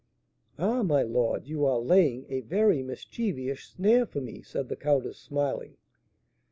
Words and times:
"Ah, 0.57 0.81
my 0.81 1.03
lord, 1.03 1.45
you 1.45 1.63
are 1.63 1.77
laying 1.77 2.25
a 2.27 2.41
very 2.41 2.81
mischievous 2.81 3.65
snare 3.65 4.07
for 4.07 4.19
me," 4.19 4.41
said 4.41 4.67
the 4.67 4.75
countess, 4.75 5.19
smiling. 5.19 5.77